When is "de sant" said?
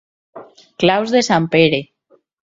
1.15-1.45